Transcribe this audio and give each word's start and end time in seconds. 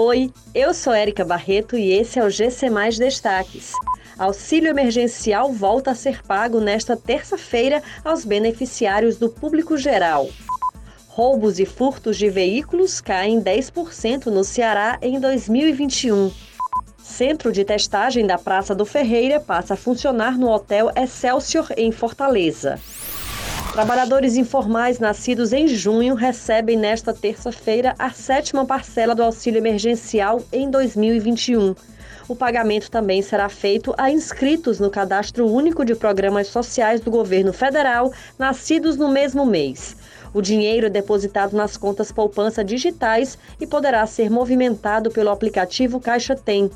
Oi, 0.00 0.30
eu 0.54 0.72
sou 0.72 0.92
Érica 0.92 1.24
Barreto 1.24 1.76
e 1.76 1.90
esse 1.90 2.20
é 2.20 2.24
o 2.24 2.30
GC 2.30 2.70
Mais 2.70 2.96
Destaques. 2.96 3.72
Auxílio 4.16 4.70
emergencial 4.70 5.52
volta 5.52 5.90
a 5.90 5.94
ser 5.96 6.22
pago 6.22 6.60
nesta 6.60 6.96
terça-feira 6.96 7.82
aos 8.04 8.24
beneficiários 8.24 9.16
do 9.16 9.28
público 9.28 9.76
geral. 9.76 10.28
Roubos 11.08 11.58
e 11.58 11.66
furtos 11.66 12.16
de 12.16 12.30
veículos 12.30 13.00
caem 13.00 13.42
10% 13.42 14.26
no 14.26 14.44
Ceará 14.44 15.00
em 15.02 15.18
2021. 15.18 16.30
Centro 17.02 17.50
de 17.50 17.64
testagem 17.64 18.24
da 18.24 18.38
Praça 18.38 18.76
do 18.76 18.86
Ferreira 18.86 19.40
passa 19.40 19.74
a 19.74 19.76
funcionar 19.76 20.38
no 20.38 20.48
Hotel 20.48 20.92
Excelsior, 20.94 21.72
em 21.76 21.90
Fortaleza. 21.90 22.78
Trabalhadores 23.72 24.36
informais 24.36 24.98
nascidos 24.98 25.52
em 25.52 25.68
junho 25.68 26.14
recebem 26.14 26.76
nesta 26.76 27.12
terça-feira 27.12 27.94
a 27.98 28.10
sétima 28.10 28.64
parcela 28.64 29.14
do 29.14 29.22
auxílio 29.22 29.58
emergencial 29.58 30.42
em 30.50 30.70
2021. 30.70 31.74
O 32.28 32.34
pagamento 32.34 32.90
também 32.90 33.22
será 33.22 33.48
feito 33.48 33.94
a 33.96 34.10
inscritos 34.10 34.80
no 34.80 34.90
Cadastro 34.90 35.46
Único 35.46 35.84
de 35.84 35.94
Programas 35.94 36.48
Sociais 36.48 37.00
do 37.00 37.10
Governo 37.10 37.52
Federal, 37.52 38.12
nascidos 38.38 38.96
no 38.96 39.08
mesmo 39.08 39.46
mês. 39.46 39.96
O 40.32 40.42
dinheiro 40.42 40.86
é 40.86 40.90
depositado 40.90 41.56
nas 41.56 41.76
contas 41.76 42.12
poupança 42.12 42.64
digitais 42.64 43.38
e 43.60 43.66
poderá 43.66 44.06
ser 44.06 44.30
movimentado 44.30 45.10
pelo 45.10 45.30
aplicativo 45.30 46.00
Caixa 46.00 46.36
Tem. 46.36 46.70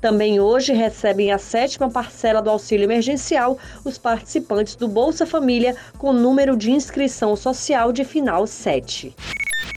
Também 0.00 0.40
hoje 0.40 0.72
recebem 0.72 1.32
a 1.32 1.38
sétima 1.38 1.90
parcela 1.90 2.40
do 2.40 2.50
auxílio 2.50 2.84
emergencial 2.84 3.58
os 3.84 3.98
participantes 3.98 4.76
do 4.76 4.88
Bolsa 4.88 5.24
Família 5.26 5.76
com 5.98 6.12
número 6.12 6.56
de 6.56 6.70
inscrição 6.70 7.36
social 7.36 7.92
de 7.92 8.04
final 8.04 8.46
7. 8.46 9.14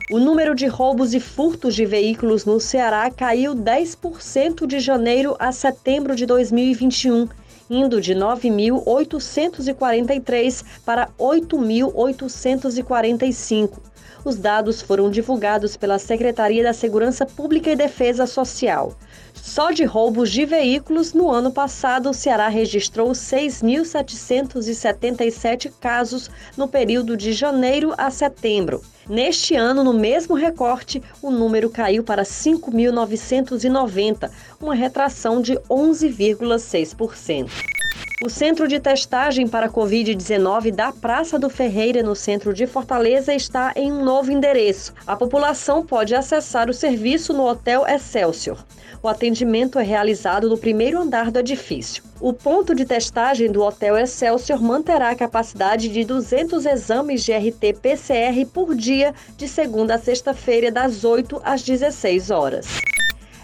O 0.10 0.20
número 0.20 0.56
de 0.56 0.68
roubos 0.68 1.14
e 1.14 1.20
furtos 1.20 1.76
de 1.76 1.86
veículos 1.86 2.46
no 2.46 2.62
Ceará 2.62 3.12
caiu 3.12 3.54
10% 3.54 4.66
de 4.66 4.80
janeiro 4.80 5.36
a 5.38 5.52
setembro 5.52 6.16
de 6.16 6.26
2021 6.26 7.28
indo 7.70 8.02
de 8.02 8.16
9.843 8.16 10.64
para 10.86 11.10
8.845. 11.18 13.80
Os 14.24 14.36
dados 14.36 14.80
foram 14.82 15.10
divulgados 15.10 15.76
pela 15.78 15.98
Secretaria 16.00 16.64
da 16.64 16.74
Segurança 16.74 17.26
Pública 17.26 17.72
e 17.72 17.76
Defesa 17.76 18.26
Social. 18.26 18.94
Só 19.34 19.72
de 19.72 19.84
roubos 19.86 20.32
de 20.32 20.46
veículos, 20.46 21.14
no 21.14 21.32
ano 21.32 21.52
passado, 21.52 22.10
o 22.10 22.14
Ceará 22.14 22.50
registrou 22.50 23.12
6.777 23.12 25.72
casos 25.80 26.30
no 26.58 26.68
período 26.68 27.16
de 27.16 27.32
janeiro 27.32 27.94
a 27.98 28.10
setembro. 28.10 28.82
Neste 29.08 29.56
ano, 29.56 29.86
no 29.86 29.94
mesmo 29.94 30.36
recorte, 30.36 31.02
o 31.22 31.32
número 31.32 31.70
caiu 31.70 32.04
para 32.04 32.24
5.990, 32.24 34.30
uma 34.60 34.76
retração 34.76 35.42
de 35.42 35.54
11,6%. 35.70 37.77
O 38.20 38.30
centro 38.32 38.68
de 38.68 38.80
testagem 38.80 39.48
para 39.48 39.70
Covid-19 39.70 40.72
da 40.72 40.92
Praça 40.92 41.38
do 41.38 41.52
Ferreira, 41.52 42.02
no 42.02 42.16
centro 42.16 42.52
de 42.52 42.66
Fortaleza, 42.66 43.32
está 43.32 43.72
em 43.76 43.92
um 43.92 44.04
novo 44.04 44.32
endereço. 44.32 44.92
A 45.06 45.16
população 45.16 45.86
pode 45.86 46.16
acessar 46.16 46.68
o 46.68 46.74
serviço 46.74 47.32
no 47.32 47.48
Hotel 47.48 47.86
Excelsior. 47.86 48.66
O 49.04 49.08
atendimento 49.08 49.78
é 49.78 49.84
realizado 49.84 50.50
no 50.50 50.58
primeiro 50.58 51.00
andar 51.00 51.30
do 51.30 51.38
edifício. 51.38 52.04
O 52.20 52.34
ponto 52.34 52.74
de 52.74 52.86
testagem 52.86 53.52
do 53.52 53.62
Hotel 53.62 53.96
Excelsior 53.96 54.64
manterá 54.64 55.12
a 55.12 55.16
capacidade 55.16 55.88
de 55.88 56.04
200 56.04 56.66
exames 56.66 57.24
de 57.24 57.32
RT-PCR 57.32 58.48
por 58.52 58.74
dia, 58.74 59.14
de 59.38 59.48
segunda 59.48 59.94
a 59.94 60.00
sexta-feira, 60.00 60.72
das 60.72 61.04
8 61.04 61.40
às 61.44 61.62
16 61.62 62.32
horas. 62.32 62.87